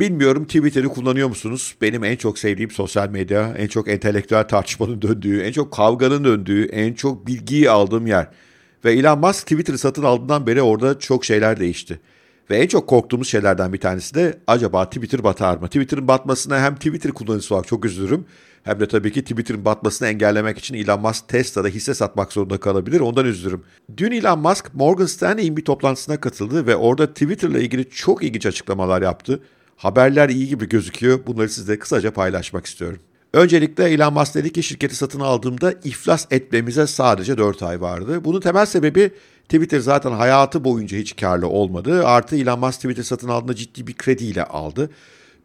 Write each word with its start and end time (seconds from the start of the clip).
Bilmiyorum 0.00 0.44
Twitter'ı 0.44 0.88
kullanıyor 0.88 1.28
musunuz? 1.28 1.74
Benim 1.80 2.04
en 2.04 2.16
çok 2.16 2.38
sevdiğim 2.38 2.70
sosyal 2.70 3.08
medya, 3.08 3.54
en 3.58 3.66
çok 3.66 3.88
entelektüel 3.88 4.48
tartışmanın 4.48 5.02
döndüğü, 5.02 5.40
en 5.40 5.52
çok 5.52 5.72
kavganın 5.72 6.24
döndüğü, 6.24 6.66
en 6.66 6.94
çok 6.94 7.26
bilgiyi 7.26 7.70
aldığım 7.70 8.06
yer. 8.06 8.28
Ve 8.84 8.92
Elon 8.92 9.18
Musk 9.18 9.42
Twitter'ı 9.42 9.78
satın 9.78 10.02
aldığından 10.02 10.46
beri 10.46 10.62
orada 10.62 10.98
çok 10.98 11.24
şeyler 11.24 11.60
değişti. 11.60 12.00
Ve 12.50 12.56
en 12.58 12.66
çok 12.66 12.88
korktuğumuz 12.88 13.28
şeylerden 13.28 13.72
bir 13.72 13.80
tanesi 13.80 14.14
de 14.14 14.38
acaba 14.46 14.84
Twitter 14.84 15.24
batar 15.24 15.56
mı? 15.56 15.66
Twitter'ın 15.66 16.08
batmasına 16.08 16.60
hem 16.60 16.74
Twitter 16.74 17.12
kullanıcısı 17.12 17.54
olarak 17.54 17.68
çok 17.68 17.84
üzülürüm 17.84 18.24
hem 18.62 18.80
de 18.80 18.88
tabii 18.88 19.12
ki 19.12 19.22
Twitter'ın 19.22 19.64
batmasını 19.64 20.08
engellemek 20.08 20.58
için 20.58 20.74
Elon 20.74 21.00
Musk 21.00 21.28
Tesla'da 21.28 21.68
hisse 21.68 21.94
satmak 21.94 22.32
zorunda 22.32 22.60
kalabilir. 22.60 23.00
Ondan 23.00 23.26
üzülürüm. 23.26 23.62
Dün 23.96 24.10
Elon 24.10 24.38
Musk 24.38 24.74
Morgan 24.74 25.06
Stanley'in 25.06 25.56
bir 25.56 25.64
toplantısına 25.64 26.20
katıldı 26.20 26.66
ve 26.66 26.76
orada 26.76 27.06
Twitter'la 27.06 27.58
ilgili 27.58 27.90
çok 27.90 28.22
ilginç 28.22 28.46
açıklamalar 28.46 29.02
yaptı. 29.02 29.40
Haberler 29.80 30.28
iyi 30.28 30.48
gibi 30.48 30.68
gözüküyor. 30.68 31.26
Bunları 31.26 31.48
sizle 31.48 31.78
kısaca 31.78 32.10
paylaşmak 32.10 32.66
istiyorum. 32.66 32.98
Öncelikle 33.32 33.84
Elon 33.84 34.12
Musk 34.12 34.34
dedi 34.34 34.52
ki 34.52 34.62
şirketi 34.62 34.96
satın 34.96 35.20
aldığımda 35.20 35.74
iflas 35.84 36.26
etmemize 36.30 36.86
sadece 36.86 37.38
4 37.38 37.62
ay 37.62 37.80
vardı. 37.80 38.24
Bunun 38.24 38.40
temel 38.40 38.66
sebebi 38.66 39.12
Twitter 39.44 39.78
zaten 39.78 40.12
hayatı 40.12 40.64
boyunca 40.64 40.98
hiç 40.98 41.16
karlı 41.16 41.48
olmadı. 41.48 42.06
Artı 42.06 42.36
Elon 42.36 42.60
Musk 42.60 42.80
Twitter 42.80 43.02
satın 43.02 43.28
aldığında 43.28 43.54
ciddi 43.54 43.86
bir 43.86 43.94
krediyle 43.94 44.44
aldı. 44.44 44.90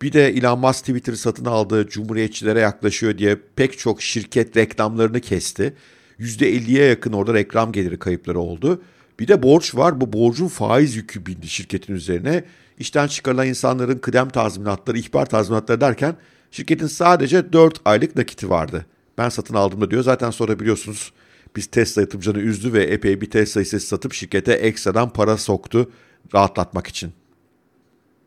Bir 0.02 0.13
de 0.13 0.27
Elon 0.27 0.59
Musk 0.59 0.79
Twitter'ı 0.79 1.17
satın 1.17 1.45
aldığı 1.45 1.88
cumhuriyetçilere 1.88 2.59
yaklaşıyor 2.59 3.17
diye 3.17 3.38
pek 3.55 3.79
çok 3.79 4.02
şirket 4.02 4.57
reklamlarını 4.57 5.20
kesti. 5.21 5.73
%50'ye 6.20 6.85
yakın 6.85 7.13
orada 7.13 7.34
reklam 7.34 7.71
geliri 7.71 7.99
kayıpları 7.99 8.40
oldu. 8.40 8.81
Bir 9.20 9.27
de 9.27 9.43
borç 9.43 9.76
var. 9.76 10.02
Bu 10.02 10.13
borcun 10.13 10.48
faiz 10.48 10.95
yükü 10.95 11.26
bindi 11.26 11.48
şirketin 11.48 11.93
üzerine. 11.93 12.43
İşten 12.79 13.07
çıkarılan 13.07 13.47
insanların 13.47 13.97
kıdem 13.97 14.29
tazminatları, 14.29 14.97
ihbar 14.97 15.25
tazminatları 15.25 15.81
derken 15.81 16.15
şirketin 16.52 16.88
sadece 16.88 17.53
4 17.53 17.81
aylık 17.85 18.15
nakiti 18.15 18.49
vardı. 18.49 18.85
Ben 19.18 19.29
satın 19.29 19.55
aldığımda 19.55 19.91
diyor. 19.91 20.04
Zaten 20.04 20.31
sonra 20.31 20.59
biliyorsunuz 20.59 21.12
biz 21.55 21.68
Tesla 21.68 22.01
yatırımcılarını 22.01 22.43
üzdü 22.43 22.73
ve 22.73 22.84
epey 22.84 23.21
bir 23.21 23.29
Tesla 23.29 23.62
hissesi 23.62 23.87
satıp 23.87 24.13
şirkete 24.13 24.53
ekstradan 24.53 25.09
para 25.09 25.37
soktu 25.37 25.91
rahatlatmak 26.34 26.87
için. 26.87 27.13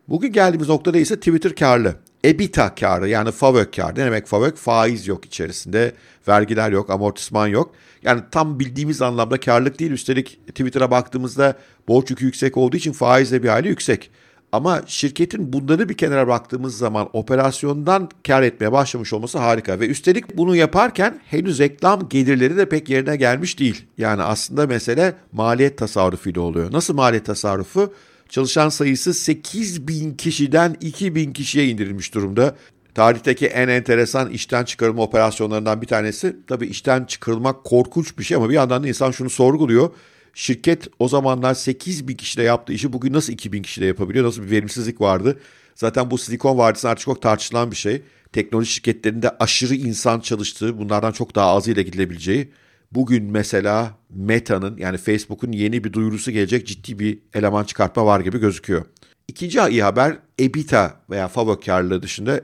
Bugün 0.08 0.32
geldiğimiz 0.32 0.68
noktada 0.68 0.98
ise 0.98 1.16
Twitter 1.16 1.54
karlı. 1.54 1.94
EBITDA 2.24 2.74
karı 2.74 3.08
yani 3.08 3.32
FAVÖK 3.32 3.72
karı. 3.72 3.94
Ne 3.94 4.04
demek 4.04 4.26
FAVÖK? 4.26 4.56
Faiz 4.56 5.08
yok 5.08 5.24
içerisinde, 5.24 5.92
vergiler 6.28 6.72
yok, 6.72 6.90
amortisman 6.90 7.46
yok. 7.46 7.74
Yani 8.02 8.20
tam 8.30 8.60
bildiğimiz 8.60 9.02
anlamda 9.02 9.40
karlılık 9.40 9.78
değil. 9.78 9.90
Üstelik 9.90 10.40
Twitter'a 10.46 10.90
baktığımızda 10.90 11.58
borç 11.88 12.10
yükü 12.10 12.24
yüksek 12.24 12.56
olduğu 12.56 12.76
için 12.76 12.92
faiz 12.92 13.32
de 13.32 13.42
bir 13.42 13.48
hali 13.48 13.68
yüksek. 13.68 14.10
Ama 14.52 14.82
şirketin 14.86 15.52
bunları 15.52 15.88
bir 15.88 15.94
kenara 15.94 16.28
baktığımız 16.28 16.78
zaman 16.78 17.08
operasyondan 17.12 18.08
kar 18.26 18.42
etmeye 18.42 18.72
başlamış 18.72 19.12
olması 19.12 19.38
harika. 19.38 19.80
Ve 19.80 19.86
üstelik 19.86 20.36
bunu 20.36 20.56
yaparken 20.56 21.20
henüz 21.26 21.58
reklam 21.58 22.08
gelirleri 22.08 22.56
de 22.56 22.68
pek 22.68 22.88
yerine 22.88 23.16
gelmiş 23.16 23.58
değil. 23.58 23.84
Yani 23.98 24.22
aslında 24.22 24.66
mesele 24.66 25.14
maliyet 25.32 25.78
tasarrufuyla 25.78 26.42
oluyor. 26.42 26.72
Nasıl 26.72 26.94
maliyet 26.94 27.26
tasarrufu? 27.26 27.94
Çalışan 28.28 28.68
sayısı 28.68 29.14
8 29.14 29.88
bin 29.88 30.14
kişiden 30.14 30.76
2 30.80 31.14
bin 31.14 31.32
kişiye 31.32 31.66
indirilmiş 31.66 32.14
durumda. 32.14 32.56
Tarihteki 32.94 33.46
en 33.46 33.68
enteresan 33.68 34.30
işten 34.30 34.64
çıkarılma 34.64 35.02
operasyonlarından 35.02 35.82
bir 35.82 35.86
tanesi. 35.86 36.36
Tabii 36.46 36.66
işten 36.66 37.04
çıkarılmak 37.04 37.64
korkunç 37.64 38.18
bir 38.18 38.24
şey 38.24 38.36
ama 38.36 38.48
bir 38.48 38.54
yandan 38.54 38.82
da 38.82 38.88
insan 38.88 39.10
şunu 39.10 39.30
sorguluyor. 39.30 39.90
Şirket 40.34 40.88
o 40.98 41.08
zamanlar 41.08 41.54
8 41.54 42.08
bin 42.08 42.16
kişide 42.16 42.42
yaptığı 42.42 42.72
işi 42.72 42.92
bugün 42.92 43.12
nasıl 43.12 43.32
2 43.32 43.52
bin 43.52 43.62
kişide 43.62 43.86
yapabiliyor? 43.86 44.26
Nasıl 44.26 44.42
bir 44.42 44.50
verimsizlik 44.50 45.00
vardı? 45.00 45.38
Zaten 45.74 46.10
bu 46.10 46.18
Silikon 46.18 46.58
Vadisi'nin 46.58 46.92
artık 46.92 47.04
çok 47.04 47.22
tartışılan 47.22 47.70
bir 47.70 47.76
şey. 47.76 48.02
Teknoloji 48.32 48.72
şirketlerinde 48.72 49.30
aşırı 49.30 49.74
insan 49.74 50.20
çalıştığı, 50.20 50.78
bunlardan 50.78 51.12
çok 51.12 51.34
daha 51.34 51.56
azıyla 51.56 51.82
gidilebileceği. 51.82 52.52
Bugün 52.92 53.24
mesela 53.24 53.98
Meta'nın 54.10 54.76
yani 54.76 54.98
Facebook'un 54.98 55.52
yeni 55.52 55.84
bir 55.84 55.92
duyurusu 55.92 56.30
gelecek 56.30 56.66
ciddi 56.66 56.98
bir 56.98 57.18
eleman 57.34 57.64
çıkartma 57.64 58.06
var 58.06 58.20
gibi 58.20 58.38
gözüküyor. 58.38 58.84
İkinci 59.28 59.60
iyi 59.70 59.82
haber 59.82 60.18
EBITDA 60.38 61.00
veya 61.10 61.28
FAVÖ 61.28 61.60
karlılığı 61.60 62.02
dışında 62.02 62.40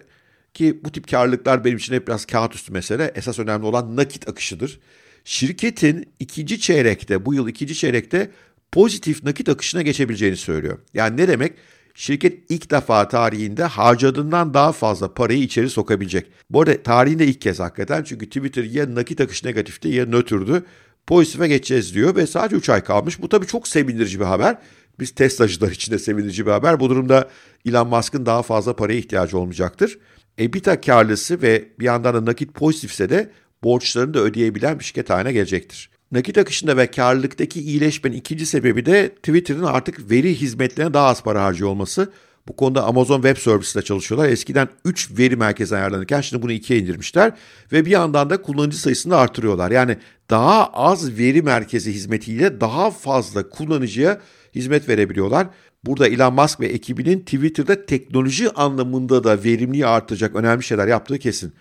ki 0.54 0.80
bu 0.84 0.92
tip 0.92 1.10
karlılıklar 1.10 1.64
benim 1.64 1.76
için 1.76 1.94
hep 1.94 2.08
biraz 2.08 2.24
kağıt 2.24 2.54
üstü 2.54 2.72
mesele. 2.72 3.12
Esas 3.14 3.38
önemli 3.38 3.66
olan 3.66 3.96
nakit 3.96 4.28
akışıdır. 4.28 4.80
Şirketin 5.24 6.06
ikinci 6.20 6.60
çeyrekte, 6.60 7.26
bu 7.26 7.34
yıl 7.34 7.48
ikinci 7.48 7.74
çeyrekte 7.74 8.30
pozitif 8.72 9.24
nakit 9.24 9.48
akışına 9.48 9.82
geçebileceğini 9.82 10.36
söylüyor. 10.36 10.78
Yani 10.94 11.16
ne 11.16 11.28
demek? 11.28 11.52
Şirket 11.94 12.50
ilk 12.50 12.70
defa 12.70 13.08
tarihinde 13.08 13.64
harcadığından 13.64 14.54
daha 14.54 14.72
fazla 14.72 15.14
parayı 15.14 15.42
içeri 15.42 15.70
sokabilecek. 15.70 16.26
Bu 16.50 16.60
arada 16.60 16.82
tarihinde 16.82 17.26
ilk 17.26 17.40
kez 17.40 17.60
hakikaten 17.60 18.02
çünkü 18.02 18.26
Twitter 18.26 18.64
ya 18.64 18.94
nakit 18.94 19.20
akış 19.20 19.44
negatifti 19.44 19.88
ya 19.88 20.06
nötrdü. 20.06 20.64
Pozitife 21.06 21.48
geçeceğiz 21.48 21.94
diyor 21.94 22.16
ve 22.16 22.26
sadece 22.26 22.56
3 22.56 22.68
ay 22.68 22.84
kalmış. 22.84 23.22
Bu 23.22 23.28
tabii 23.28 23.46
çok 23.46 23.68
sevindirici 23.68 24.20
bir 24.20 24.24
haber. 24.24 24.58
Biz 25.00 25.10
Tesla'cılar 25.10 25.70
için 25.70 25.92
de 25.92 25.98
sevindirici 25.98 26.46
bir 26.46 26.50
haber. 26.50 26.80
Bu 26.80 26.90
durumda 26.90 27.28
Elon 27.66 27.88
Musk'ın 27.88 28.26
daha 28.26 28.42
fazla 28.42 28.76
paraya 28.76 28.98
ihtiyacı 28.98 29.38
olmayacaktır. 29.38 29.98
EBITDA 30.38 30.80
karlısı 30.80 31.42
ve 31.42 31.68
bir 31.78 31.84
yandan 31.84 32.14
da 32.14 32.24
nakit 32.24 32.54
pozitifse 32.54 33.10
de 33.10 33.30
borçlarını 33.64 34.14
da 34.14 34.20
ödeyebilen 34.20 34.78
bir 34.78 34.84
şirket 34.84 35.10
haline 35.10 35.32
gelecektir. 35.32 35.90
Nakit 36.12 36.38
akışında 36.38 36.76
ve 36.76 36.86
karlılıktaki 36.86 37.60
iyileşmenin 37.60 38.16
ikinci 38.16 38.46
sebebi 38.46 38.86
de 38.86 39.08
Twitter'ın 39.08 39.62
artık 39.62 40.10
veri 40.10 40.34
hizmetlerine 40.34 40.94
daha 40.94 41.06
az 41.06 41.22
para 41.22 41.44
harcıyor 41.44 41.70
olması. 41.70 42.12
Bu 42.48 42.56
konuda 42.56 42.84
Amazon 42.84 43.22
Web 43.22 43.36
Services 43.36 43.84
çalışıyorlar. 43.84 44.28
Eskiden 44.28 44.68
3 44.84 45.18
veri 45.18 45.36
merkezi 45.36 45.76
ayarlanırken 45.76 46.20
şimdi 46.20 46.42
bunu 46.42 46.52
2'ye 46.52 46.78
indirmişler. 46.78 47.32
Ve 47.72 47.84
bir 47.84 47.90
yandan 47.90 48.30
da 48.30 48.42
kullanıcı 48.42 48.80
sayısını 48.80 49.12
da 49.12 49.18
artırıyorlar. 49.18 49.70
Yani 49.70 49.96
daha 50.30 50.66
az 50.66 51.18
veri 51.18 51.42
merkezi 51.42 51.92
hizmetiyle 51.92 52.60
daha 52.60 52.90
fazla 52.90 53.48
kullanıcıya 53.48 54.20
hizmet 54.54 54.88
verebiliyorlar. 54.88 55.46
Burada 55.84 56.08
Elon 56.08 56.34
Musk 56.34 56.60
ve 56.60 56.66
ekibinin 56.66 57.20
Twitter'da 57.20 57.86
teknoloji 57.86 58.50
anlamında 58.50 59.24
da 59.24 59.44
verimliği 59.44 59.86
artacak 59.86 60.36
önemli 60.36 60.62
şeyler 60.62 60.88
yaptığı 60.88 61.18
kesin. 61.18 61.52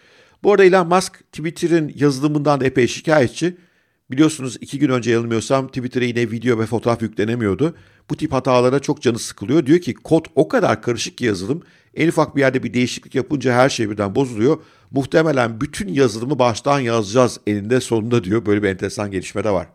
Bu 0.43 0.51
arada 0.51 0.63
Elon 0.63 0.87
Musk 0.87 1.31
Twitter'ın 1.31 1.91
yazılımından 1.95 2.61
da 2.61 2.65
epey 2.65 2.87
şikayetçi. 2.87 3.57
Biliyorsunuz 4.11 4.57
iki 4.61 4.79
gün 4.79 4.89
önce 4.89 5.11
yanılmıyorsam 5.11 5.67
Twitter'a 5.67 6.05
yine 6.05 6.31
video 6.31 6.59
ve 6.59 6.65
fotoğraf 6.65 7.01
yüklenemiyordu. 7.01 7.75
Bu 8.09 8.17
tip 8.17 8.31
hatalara 8.31 8.79
çok 8.79 9.01
canı 9.01 9.19
sıkılıyor. 9.19 9.65
Diyor 9.65 9.79
ki 9.79 9.93
kod 9.93 10.25
o 10.35 10.47
kadar 10.47 10.81
karışık 10.81 11.17
ki 11.17 11.25
yazılım. 11.25 11.63
En 11.95 12.07
ufak 12.07 12.35
bir 12.35 12.41
yerde 12.41 12.63
bir 12.63 12.73
değişiklik 12.73 13.15
yapınca 13.15 13.53
her 13.53 13.69
şey 13.69 13.89
birden 13.89 14.15
bozuluyor. 14.15 14.57
Muhtemelen 14.91 15.61
bütün 15.61 15.87
yazılımı 15.87 16.39
baştan 16.39 16.79
yazacağız 16.79 17.39
eninde 17.47 17.81
sonunda 17.81 18.23
diyor. 18.23 18.45
Böyle 18.45 18.63
bir 18.63 18.67
enteresan 18.67 19.11
gelişme 19.11 19.43
de 19.43 19.49
var. 19.49 19.67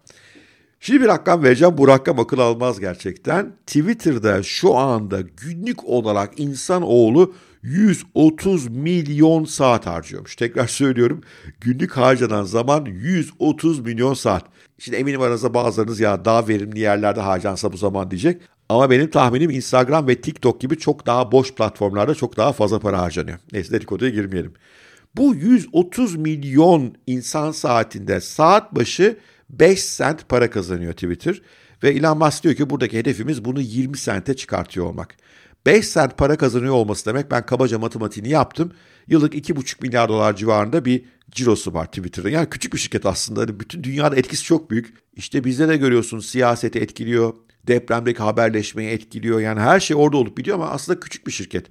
Şimdi 0.81 1.00
bir 1.00 1.09
rakam 1.09 1.43
vereceğim. 1.43 1.78
Bu 1.78 1.89
rakam 1.89 2.21
akıl 2.21 2.39
almaz 2.39 2.81
gerçekten. 2.81 3.53
Twitter'da 3.66 4.43
şu 4.43 4.77
anda 4.77 5.21
günlük 5.21 5.84
olarak 5.84 6.41
insanoğlu 6.41 7.34
130 7.62 8.69
milyon 8.69 9.44
saat 9.44 9.87
harcıyormuş. 9.87 10.37
Tekrar 10.37 10.67
söylüyorum 10.67 11.21
günlük 11.61 11.97
harcanan 11.97 12.44
zaman 12.44 12.84
130 12.84 13.81
milyon 13.81 14.15
saat. 14.15 14.44
Şimdi 14.78 14.97
eminim 14.97 15.21
aranızda 15.21 15.55
bazılarınız 15.55 16.00
ya 16.00 16.25
daha 16.25 16.49
verimli 16.49 16.81
yerlerde 16.81 17.21
harcansa 17.21 17.72
bu 17.72 17.77
zaman 17.77 18.11
diyecek. 18.11 18.43
Ama 18.69 18.91
benim 18.91 19.11
tahminim 19.11 19.50
Instagram 19.50 20.09
ve 20.09 20.21
TikTok 20.21 20.61
gibi 20.61 20.78
çok 20.78 21.06
daha 21.06 21.33
boş 21.33 21.55
platformlarda 21.55 22.15
çok 22.15 22.37
daha 22.37 22.53
fazla 22.53 22.78
para 22.78 22.99
harcanıyor. 22.99 23.38
Neyse 23.53 23.72
dedikoduya 23.72 24.11
girmeyelim. 24.11 24.53
Bu 25.17 25.34
130 25.34 26.17
milyon 26.17 26.94
insan 27.06 27.53
saatinde 27.53 28.21
saat 28.21 28.75
başı 28.75 29.17
5 29.51 29.85
sent 29.85 30.29
para 30.29 30.51
kazanıyor 30.51 30.93
Twitter. 30.93 31.43
Ve 31.83 31.91
Elon 31.91 32.19
Musk 32.19 32.43
diyor 32.43 32.55
ki 32.55 32.71
buradaki 32.71 32.99
hedefimiz 32.99 33.45
bunu 33.45 33.61
20 33.61 33.99
sente 33.99 34.37
çıkartıyor 34.37 34.87
olmak. 34.87 35.17
5 35.67 35.89
sent 35.89 36.19
para 36.19 36.37
kazanıyor 36.37 36.75
olması 36.75 37.07
demek 37.07 37.31
ben 37.31 37.47
kabaca 37.47 37.79
matematiğini 37.79 38.29
yaptım. 38.29 38.73
Yıllık 39.06 39.35
2,5 39.35 39.83
milyar 39.83 40.09
dolar 40.09 40.37
civarında 40.37 40.85
bir 40.85 41.05
cirosu 41.31 41.75
var 41.75 41.87
Twitter'da. 41.87 42.31
Yani 42.31 42.50
küçük 42.50 42.73
bir 42.73 42.79
şirket 42.79 43.06
aslında. 43.06 43.41
Hani 43.41 43.61
bütün 43.61 43.85
dünyada 43.85 44.17
etkisi 44.17 44.45
çok 44.45 44.71
büyük. 44.71 44.95
İşte 45.17 45.45
bizde 45.45 45.69
de 45.69 45.77
görüyorsunuz 45.77 46.27
siyaseti 46.27 46.79
etkiliyor. 46.79 47.35
Depremdeki 47.67 48.23
haberleşmeyi 48.23 48.91
etkiliyor. 48.91 49.41
Yani 49.41 49.61
her 49.61 49.81
şey 49.81 49.97
orada 49.97 50.17
olup 50.17 50.39
biliyor 50.39 50.56
ama 50.56 50.71
aslında 50.71 51.01
küçük 51.01 51.27
bir 51.27 51.33
şirket. 51.33 51.67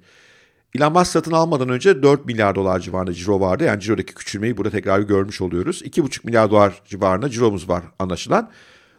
Elon 0.74 0.92
Musk 0.92 1.12
satın 1.12 1.32
almadan 1.32 1.68
önce 1.68 2.02
4 2.02 2.26
milyar 2.26 2.54
dolar 2.54 2.80
civarında 2.80 3.12
ciro 3.12 3.40
vardı. 3.40 3.64
Yani 3.64 3.80
cirodaki 3.80 4.14
küçülmeyi 4.14 4.56
burada 4.56 4.70
tekrar 4.70 5.00
görmüş 5.00 5.40
oluyoruz. 5.40 5.82
2,5 5.82 6.20
milyar 6.24 6.50
dolar 6.50 6.82
civarında 6.84 7.30
ciromuz 7.30 7.68
var 7.68 7.82
anlaşılan. 7.98 8.50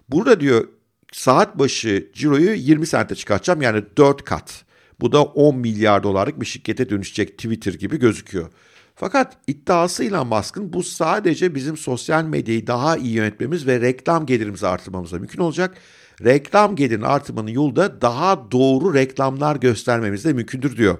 Burada 0.09 0.39
diyor 0.39 0.67
saat 1.11 1.59
başı 1.59 2.11
ciroyu 2.13 2.53
20 2.53 2.87
sente 2.87 3.15
çıkartacağım 3.15 3.61
yani 3.61 3.83
4 3.97 4.23
kat. 4.23 4.65
Bu 5.01 5.11
da 5.11 5.23
10 5.23 5.57
milyar 5.57 6.03
dolarlık 6.03 6.41
bir 6.41 6.45
şirkete 6.45 6.89
dönüşecek 6.89 7.37
Twitter 7.37 7.73
gibi 7.73 7.99
gözüküyor. 7.99 8.49
Fakat 8.95 9.37
iddiasıyla 9.47 10.23
Musk'ın 10.23 10.73
bu 10.73 10.83
sadece 10.83 11.55
bizim 11.55 11.77
sosyal 11.77 12.23
medyayı 12.23 12.67
daha 12.67 12.97
iyi 12.97 13.13
yönetmemiz 13.13 13.67
ve 13.67 13.81
reklam 13.81 14.25
gelirimizi 14.25 14.67
artırmamıza 14.67 15.17
mümkün 15.17 15.41
olacak. 15.41 15.77
Reklam 16.23 16.75
gelirin 16.75 17.01
artırmanın 17.01 17.49
yolu 17.49 17.75
da 17.75 18.01
daha 18.01 18.51
doğru 18.51 18.93
reklamlar 18.93 19.55
göstermemiz 19.55 20.25
de 20.25 20.33
mümkündür 20.33 20.77
diyor. 20.77 20.97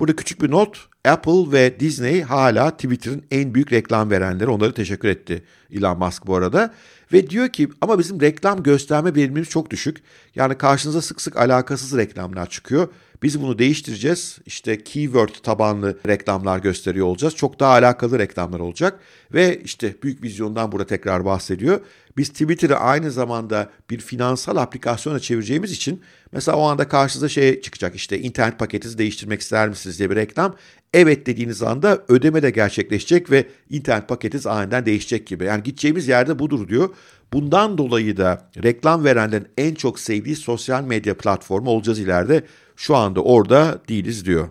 Burada 0.00 0.16
küçük 0.16 0.42
bir 0.42 0.50
not. 0.50 0.88
Apple 1.04 1.52
ve 1.52 1.80
Disney 1.80 2.22
hala 2.22 2.70
Twitter'ın 2.70 3.22
en 3.30 3.54
büyük 3.54 3.72
reklam 3.72 4.10
verenleri. 4.10 4.50
Onları 4.50 4.74
teşekkür 4.74 5.08
etti 5.08 5.44
Elon 5.72 5.98
Musk 5.98 6.26
bu 6.26 6.36
arada. 6.36 6.74
Ve 7.12 7.30
diyor 7.30 7.48
ki 7.48 7.68
ama 7.80 7.98
bizim 7.98 8.20
reklam 8.20 8.62
gösterme 8.62 9.14
verimimiz 9.14 9.48
çok 9.48 9.70
düşük. 9.70 10.02
Yani 10.34 10.58
karşınıza 10.58 11.02
sık 11.02 11.20
sık 11.20 11.36
alakasız 11.36 11.98
reklamlar 11.98 12.50
çıkıyor. 12.50 12.88
Biz 13.22 13.42
bunu 13.42 13.58
değiştireceğiz. 13.58 14.38
İşte 14.46 14.84
keyword 14.84 15.34
tabanlı 15.42 15.98
reklamlar 16.06 16.58
gösteriyor 16.58 17.06
olacağız. 17.06 17.36
Çok 17.36 17.60
daha 17.60 17.72
alakalı 17.72 18.18
reklamlar 18.18 18.60
olacak. 18.60 19.00
Ve 19.34 19.60
işte 19.64 19.94
büyük 20.02 20.22
vizyondan 20.22 20.72
burada 20.72 20.86
tekrar 20.86 21.24
bahsediyor. 21.24 21.80
Biz 22.16 22.28
Twitter'ı 22.28 22.76
aynı 22.76 23.10
zamanda 23.10 23.70
bir 23.90 23.98
finansal 23.98 24.56
aplikasyona 24.56 25.18
çevireceğimiz 25.18 25.72
için 25.72 26.02
mesela 26.32 26.58
o 26.58 26.62
anda 26.62 26.88
karşınıza 26.88 27.28
şey 27.28 27.60
çıkacak 27.60 27.94
işte 27.94 28.18
internet 28.18 28.58
paketinizi 28.58 28.98
değiştirmek 28.98 29.40
ister 29.40 29.68
misiniz 29.68 29.98
diye 29.98 30.10
bir 30.10 30.16
reklam. 30.16 30.56
Evet 30.94 31.26
dediğiniz 31.26 31.62
anda 31.62 32.04
ödeme 32.08 32.42
de 32.42 32.50
gerçekleşecek 32.50 33.30
ve 33.30 33.46
internet 33.70 34.08
paketiniz 34.08 34.46
aniden 34.46 34.86
değişecek 34.86 35.26
gibi. 35.26 35.44
Yani 35.44 35.62
gideceğimiz 35.62 36.08
yerde 36.08 36.38
budur 36.38 36.68
diyor. 36.68 36.88
Bundan 37.32 37.78
dolayı 37.78 38.16
da 38.16 38.50
reklam 38.62 39.04
verenlerin 39.04 39.48
en 39.58 39.74
çok 39.74 39.98
sevdiği 40.00 40.36
sosyal 40.36 40.84
medya 40.84 41.16
platformu 41.16 41.70
olacağız 41.70 41.98
ileride. 41.98 42.44
Şu 42.76 42.96
anda 42.96 43.22
orada 43.22 43.80
değiliz 43.88 44.24
diyor. 44.24 44.48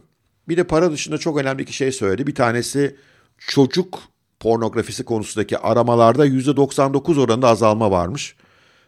Bir 0.48 0.58
de 0.58 0.64
para 0.64 0.92
dışında 0.92 1.18
çok 1.18 1.38
önemli 1.38 1.62
iki 1.62 1.74
şey 1.74 1.92
söyledi. 1.92 2.28
Bir 2.28 2.36
tanesi 2.36 2.96
çocuk 3.38 4.00
pornografisi 4.40 5.06
konusundaki 5.06 5.58
aramalarda 5.58 6.28
%99 6.28 7.20
oranında 7.20 7.48
azalma 7.48 7.92
varmış. 7.92 8.36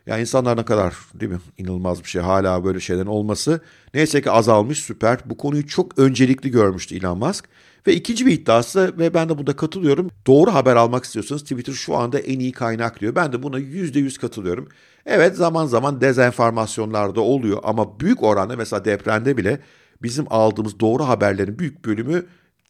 Ya 0.06 0.18
insanlar 0.20 0.58
ne 0.58 0.66
kadar 0.66 0.96
değil 1.14 1.32
mi? 1.32 1.40
İnanılmaz 1.58 2.04
bir 2.04 2.10
şey 2.10 2.22
hala 2.22 2.64
böyle 2.64 2.80
şeylerin 2.80 3.08
olması. 3.08 3.62
Neyse 3.94 4.22
ki 4.22 4.32
azalmış 4.32 4.80
süper. 4.80 5.20
Bu 5.26 5.38
konuyu 5.38 5.68
çok 5.68 6.00
öncelikli 6.00 6.52
görmüştü 6.52 6.96
Elon 6.96 7.18
Musk. 7.18 7.46
Ve 7.88 7.94
ikinci 7.96 8.26
bir 8.26 8.32
iddiası 8.32 8.94
ve 8.98 9.14
ben 9.14 9.30
de 9.30 9.38
burada 9.38 9.56
katılıyorum. 9.56 10.10
Doğru 10.28 10.54
haber 10.54 10.76
almak 10.76 11.04
istiyorsanız 11.04 11.42
Twitter 11.42 11.74
şu 11.74 11.96
anda 11.96 12.20
en 12.20 12.40
iyi 12.40 12.52
kaynak 12.52 13.02
diyor. 13.02 13.16
Ben 13.16 13.34
de 13.34 13.44
buna 13.44 13.60
%100 13.60 14.20
katılıyorum. 14.20 14.70
Evet 15.06 15.36
zaman 15.36 15.66
zaman 15.66 16.02
dezenformasyonlar 16.02 17.16
da 17.16 17.22
oluyor 17.22 17.60
ama 17.64 18.00
büyük 18.00 18.24
oranda 18.24 18.56
mesela 18.56 18.86
depremde 18.86 19.38
bile 19.38 19.60
bizim 20.04 20.26
aldığımız 20.30 20.80
doğru 20.80 21.08
haberlerin 21.08 21.60
büyük 21.60 21.86
bölümü 21.86 22.26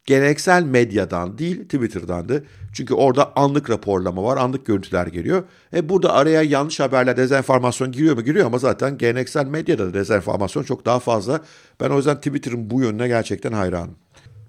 geleneksel 0.06 0.64
medyadan 0.64 1.38
değil 1.38 1.64
Twitter'dandı. 1.64 2.46
Çünkü 2.74 2.94
orada 2.94 3.36
anlık 3.36 3.70
raporlama 3.70 4.24
var, 4.24 4.38
anlık 4.38 4.66
görüntüler 4.66 5.08
geliyor. 5.08 5.44
E 5.74 5.90
burada 5.90 6.14
araya 6.14 6.42
yanlış 6.42 6.80
haberler, 6.80 7.18
dezenformasyon 7.18 7.92
giriyor 7.92 8.16
mu? 8.16 8.22
Giriyor 8.22 8.46
ama 8.46 8.58
zaten 8.58 8.98
geleneksel 8.98 9.46
medyada 9.46 9.88
da 9.88 9.94
dezenformasyon 9.94 10.64
çok 10.64 10.86
daha 10.86 11.00
fazla. 11.00 11.42
Ben 11.80 11.90
o 11.90 11.98
yüzden 11.98 12.18
Twitter'ın 12.18 12.70
bu 12.70 12.82
yönüne 12.82 13.08
gerçekten 13.08 13.52
hayranım. 13.52 13.96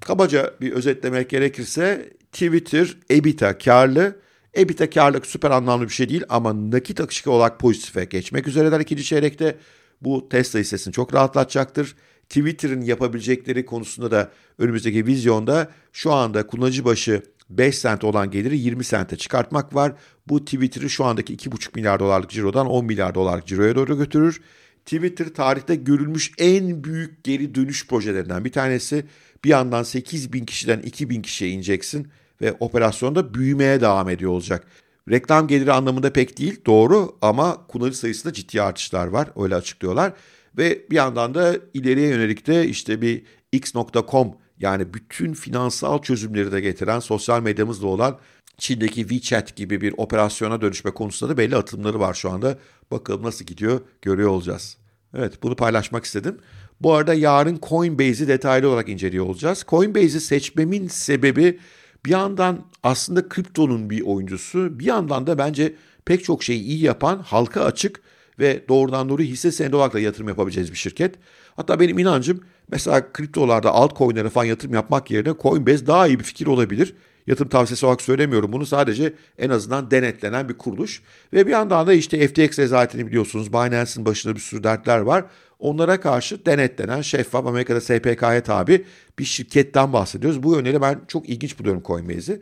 Kabaca 0.00 0.54
bir 0.60 0.72
özetlemek 0.72 1.30
gerekirse 1.30 2.10
Twitter 2.32 2.96
EBITDA 3.10 3.58
karlı. 3.58 4.16
EBITDA 4.54 4.90
karlılık 4.90 5.26
süper 5.26 5.50
anlamlı 5.50 5.84
bir 5.84 5.92
şey 5.92 6.08
değil 6.08 6.24
ama 6.28 6.70
nakit 6.70 7.00
akışı 7.00 7.30
olarak 7.30 7.60
pozitife 7.60 8.04
geçmek 8.04 8.48
üzereler 8.48 8.80
ikinci 8.80 9.04
çeyrekte. 9.04 9.56
Bu 10.00 10.28
Tesla 10.28 10.58
hissesini 10.58 10.92
çok 10.92 11.14
rahatlatacaktır. 11.14 11.94
Twitter'ın 12.28 12.80
yapabilecekleri 12.80 13.66
konusunda 13.66 14.10
da 14.10 14.30
önümüzdeki 14.58 15.06
vizyonda 15.06 15.70
şu 15.92 16.12
anda 16.12 16.46
kullanıcı 16.46 16.84
başı 16.84 17.22
5 17.50 17.78
sent 17.78 18.04
olan 18.04 18.30
geliri 18.30 18.58
20 18.58 18.84
sente 18.84 19.16
çıkartmak 19.16 19.74
var. 19.74 19.92
Bu 20.28 20.44
Twitter'ı 20.44 20.90
şu 20.90 21.04
andaki 21.04 21.36
2,5 21.36 21.68
milyar 21.74 22.00
dolarlık 22.00 22.30
cirodan 22.30 22.66
10 22.66 22.84
milyar 22.84 23.14
dolarlık 23.14 23.46
ciroya 23.46 23.74
doğru 23.74 23.98
götürür. 23.98 24.40
Twitter 24.84 25.34
tarihte 25.34 25.74
görülmüş 25.74 26.32
en 26.38 26.84
büyük 26.84 27.24
geri 27.24 27.54
dönüş 27.54 27.86
projelerinden 27.86 28.44
bir 28.44 28.52
tanesi. 28.52 29.04
Bir 29.44 29.48
yandan 29.48 29.82
8 29.82 30.32
bin 30.32 30.44
kişiden 30.44 30.80
2 30.80 31.10
bin 31.10 31.22
kişiye 31.22 31.50
ineceksin 31.50 32.08
ve 32.40 32.52
operasyonda 32.60 33.34
büyümeye 33.34 33.80
devam 33.80 34.08
ediyor 34.08 34.30
olacak. 34.30 34.66
Reklam 35.10 35.48
geliri 35.48 35.72
anlamında 35.72 36.12
pek 36.12 36.38
değil 36.38 36.60
doğru 36.66 37.18
ama 37.22 37.66
kullanıcı 37.66 37.98
sayısında 37.98 38.32
ciddi 38.32 38.62
artışlar 38.62 39.06
var 39.06 39.30
öyle 39.36 39.54
açıklıyorlar. 39.54 40.12
Ve 40.58 40.86
bir 40.90 40.96
yandan 40.96 41.34
da 41.34 41.56
ileriye 41.74 42.08
yönelik 42.08 42.46
de 42.46 42.68
işte 42.68 43.02
bir 43.02 43.22
x.com 43.52 44.34
yani 44.58 44.94
bütün 44.94 45.32
finansal 45.32 46.02
çözümleri 46.02 46.52
de 46.52 46.60
getiren 46.60 47.00
sosyal 47.00 47.42
medyamızda 47.42 47.86
olan 47.86 48.18
Çin'deki 48.58 49.00
WeChat 49.00 49.56
gibi 49.56 49.80
bir 49.80 49.94
operasyona 49.96 50.60
dönüşme 50.60 50.90
konusunda 50.90 51.32
da 51.32 51.38
belli 51.38 51.56
atımları 51.56 52.00
var 52.00 52.14
şu 52.14 52.30
anda. 52.30 52.58
Bakalım 52.90 53.22
nasıl 53.22 53.44
gidiyor 53.44 53.80
görüyor 54.02 54.28
olacağız. 54.28 54.76
Evet 55.14 55.42
bunu 55.42 55.56
paylaşmak 55.56 56.04
istedim. 56.04 56.38
Bu 56.80 56.94
arada 56.94 57.14
yarın 57.14 57.58
Coinbase'i 57.68 58.28
detaylı 58.28 58.68
olarak 58.68 58.88
inceliyor 58.88 59.26
olacağız. 59.26 59.64
Coinbase'i 59.68 60.20
seçmemin 60.20 60.88
sebebi 60.88 61.58
bir 62.06 62.10
yandan 62.10 62.66
aslında 62.82 63.28
kriptonun 63.28 63.90
bir 63.90 64.00
oyuncusu, 64.00 64.78
bir 64.78 64.84
yandan 64.84 65.26
da 65.26 65.38
bence 65.38 65.74
pek 66.04 66.24
çok 66.24 66.42
şeyi 66.42 66.62
iyi 66.62 66.82
yapan, 66.82 67.18
halka 67.18 67.64
açık 67.64 68.00
ve 68.38 68.68
doğrudan 68.68 69.08
doğru 69.08 69.22
hisse 69.22 69.52
senedi 69.52 69.76
olarak 69.76 69.94
da 69.94 70.00
yatırım 70.00 70.28
yapabileceğiz 70.28 70.72
bir 70.72 70.76
şirket. 70.76 71.14
Hatta 71.56 71.80
benim 71.80 71.98
inancım 71.98 72.40
mesela 72.68 73.12
kriptolarda 73.12 73.70
altcoin'lere 73.70 74.28
falan 74.28 74.44
yatırım 74.44 74.74
yapmak 74.74 75.10
yerine 75.10 75.34
Coinbase 75.42 75.86
daha 75.86 76.06
iyi 76.06 76.18
bir 76.18 76.24
fikir 76.24 76.46
olabilir. 76.46 76.94
Yatırım 77.26 77.48
tavsiyesi 77.48 77.86
olarak 77.86 78.02
söylemiyorum 78.02 78.52
bunu 78.52 78.66
sadece 78.66 79.14
en 79.38 79.50
azından 79.50 79.90
denetlenen 79.90 80.48
bir 80.48 80.58
kuruluş. 80.58 81.02
Ve 81.32 81.46
bir 81.46 81.50
yandan 81.50 81.86
da 81.86 81.92
işte 81.92 82.28
FTX 82.28 82.58
rezaletini 82.58 83.06
biliyorsunuz 83.06 83.52
Binance'in 83.52 84.06
başında 84.06 84.34
bir 84.34 84.40
sürü 84.40 84.64
dertler 84.64 84.98
var. 84.98 85.24
Onlara 85.58 86.00
karşı 86.00 86.46
denetlenen 86.46 87.00
şeffaf 87.00 87.46
Amerika'da 87.46 87.80
SPK'ya 87.80 88.42
tabi 88.42 88.84
bir 89.18 89.24
şirketten 89.24 89.92
bahsediyoruz. 89.92 90.42
Bu 90.42 90.54
yönleri 90.54 90.80
ben 90.80 91.00
çok 91.08 91.28
ilginç 91.28 91.58
buluyorum 91.58 91.82
Coinbase'i. 91.86 92.40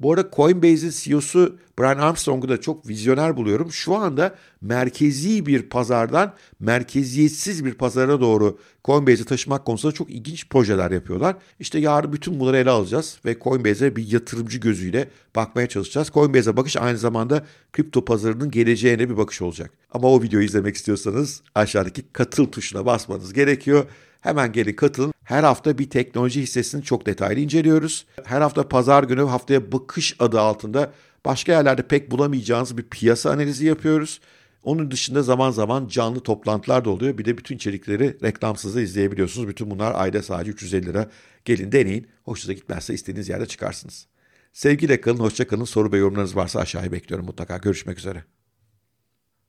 Bu 0.00 0.12
arada 0.12 0.30
Coinbase'in 0.32 0.90
CEO'su 0.90 1.58
Brian 1.78 1.98
Armstrong'u 1.98 2.48
da 2.48 2.60
çok 2.60 2.88
vizyoner 2.88 3.36
buluyorum. 3.36 3.72
Şu 3.72 3.94
anda 3.94 4.34
merkezi 4.60 5.46
bir 5.46 5.62
pazardan 5.62 6.34
merkeziyetsiz 6.60 7.64
bir 7.64 7.74
pazara 7.74 8.20
doğru 8.20 8.58
Coinbase'i 8.84 9.24
taşımak 9.24 9.64
konusunda 9.64 9.94
çok 9.94 10.10
ilginç 10.10 10.48
projeler 10.48 10.90
yapıyorlar. 10.90 11.36
İşte 11.58 11.78
yarın 11.78 12.12
bütün 12.12 12.40
bunları 12.40 12.56
ele 12.56 12.70
alacağız 12.70 13.18
ve 13.24 13.36
Coinbase'e 13.40 13.96
bir 13.96 14.12
yatırımcı 14.12 14.58
gözüyle 14.58 15.08
bakmaya 15.36 15.68
çalışacağız. 15.68 16.10
Coinbase'e 16.14 16.56
bakış 16.56 16.76
aynı 16.76 16.98
zamanda 16.98 17.46
kripto 17.72 18.04
pazarının 18.04 18.50
geleceğine 18.50 19.10
bir 19.10 19.16
bakış 19.16 19.42
olacak. 19.42 19.70
Ama 19.90 20.08
o 20.08 20.22
videoyu 20.22 20.46
izlemek 20.46 20.76
istiyorsanız 20.76 21.42
aşağıdaki 21.54 22.02
katıl 22.12 22.46
tuşuna 22.46 22.86
basmanız 22.86 23.32
gerekiyor. 23.32 23.86
Hemen 24.20 24.52
gelin 24.52 24.72
katılın. 24.72 25.12
Her 25.24 25.44
hafta 25.44 25.78
bir 25.78 25.90
teknoloji 25.90 26.42
hissesini 26.42 26.82
çok 26.82 27.06
detaylı 27.06 27.40
inceliyoruz. 27.40 28.06
Her 28.24 28.40
hafta 28.40 28.68
pazar 28.68 29.04
günü 29.04 29.22
haftaya 29.22 29.72
bakış 29.72 30.16
adı 30.18 30.40
altında 30.40 30.92
başka 31.24 31.52
yerlerde 31.52 31.82
pek 31.82 32.10
bulamayacağınız 32.10 32.78
bir 32.78 32.82
piyasa 32.82 33.30
analizi 33.30 33.66
yapıyoruz. 33.66 34.20
Onun 34.62 34.90
dışında 34.90 35.22
zaman 35.22 35.50
zaman 35.50 35.88
canlı 35.88 36.20
toplantılar 36.20 36.84
da 36.84 36.90
oluyor. 36.90 37.18
Bir 37.18 37.24
de 37.24 37.38
bütün 37.38 37.56
içerikleri 37.56 38.16
reklamsız 38.22 38.76
da 38.76 38.80
izleyebiliyorsunuz. 38.80 39.48
Bütün 39.48 39.70
bunlar 39.70 39.94
ayda 39.94 40.22
sadece 40.22 40.50
350 40.50 40.86
lira. 40.86 41.10
Gelin 41.44 41.72
deneyin. 41.72 42.06
Hoşunuza 42.24 42.52
gitmezse 42.52 42.94
istediğiniz 42.94 43.28
yerde 43.28 43.46
çıkarsınız. 43.46 44.06
Sevgiyle 44.52 45.00
kalın, 45.00 45.18
hoşça 45.18 45.46
kalın. 45.46 45.64
Soru 45.64 45.92
ve 45.92 45.98
yorumlarınız 45.98 46.36
varsa 46.36 46.60
aşağıya 46.60 46.92
bekliyorum 46.92 47.26
mutlaka. 47.26 47.56
Görüşmek 47.56 47.98
üzere. 47.98 48.24